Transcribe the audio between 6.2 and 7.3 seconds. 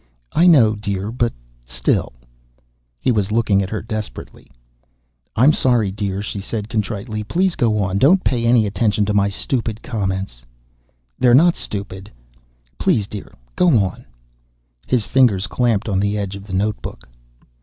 she said contritely.